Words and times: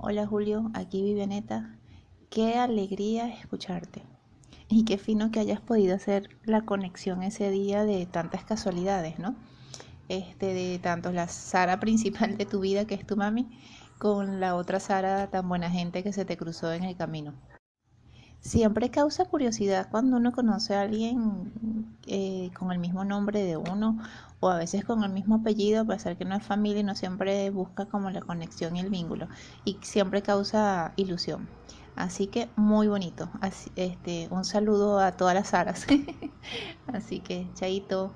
Hola 0.00 0.28
Julio, 0.28 0.70
aquí 0.74 1.02
Vivianeta. 1.02 1.76
Qué 2.30 2.54
alegría 2.56 3.26
escucharte. 3.26 4.04
Y 4.68 4.84
qué 4.84 4.96
fino 4.96 5.32
que 5.32 5.40
hayas 5.40 5.60
podido 5.60 5.96
hacer 5.96 6.28
la 6.44 6.64
conexión 6.64 7.24
ese 7.24 7.50
día 7.50 7.82
de 7.82 8.06
tantas 8.06 8.44
casualidades, 8.44 9.18
¿no? 9.18 9.34
Este, 10.08 10.54
de 10.54 10.78
tanto 10.78 11.10
la 11.10 11.26
Sara 11.26 11.80
principal 11.80 12.38
de 12.38 12.46
tu 12.46 12.60
vida, 12.60 12.84
que 12.84 12.94
es 12.94 13.04
tu 13.04 13.16
mami, 13.16 13.48
con 13.98 14.38
la 14.38 14.54
otra 14.54 14.78
Sara 14.78 15.30
tan 15.30 15.48
buena 15.48 15.68
gente 15.68 16.04
que 16.04 16.12
se 16.12 16.24
te 16.24 16.36
cruzó 16.36 16.72
en 16.72 16.84
el 16.84 16.96
camino. 16.96 17.34
Siempre 18.40 18.90
causa 18.90 19.24
curiosidad 19.26 19.88
cuando 19.90 20.16
uno 20.16 20.32
conoce 20.32 20.74
a 20.74 20.82
alguien 20.82 21.92
eh, 22.06 22.50
con 22.58 22.72
el 22.72 22.78
mismo 22.78 23.04
nombre 23.04 23.42
de 23.42 23.56
uno 23.56 23.98
o 24.40 24.48
a 24.48 24.56
veces 24.56 24.84
con 24.84 25.02
el 25.04 25.12
mismo 25.12 25.36
apellido, 25.36 25.82
a 25.82 25.84
pesar 25.84 26.16
que 26.16 26.24
no 26.24 26.36
es 26.36 26.42
familia 26.44 26.80
y 26.80 26.84
no 26.84 26.94
siempre 26.94 27.50
busca 27.50 27.86
como 27.86 28.10
la 28.10 28.20
conexión 28.20 28.76
y 28.76 28.80
el 28.80 28.90
vínculo 28.90 29.28
y 29.64 29.78
siempre 29.82 30.22
causa 30.22 30.92
ilusión. 30.96 31.48
Así 31.96 32.28
que 32.28 32.48
muy 32.56 32.86
bonito. 32.86 33.28
este, 33.74 34.28
un 34.30 34.44
saludo 34.44 35.00
a 35.00 35.12
todas 35.16 35.34
las 35.34 35.52
aras. 35.52 35.86
Así 36.86 37.20
que, 37.20 37.50
chaito. 37.54 38.12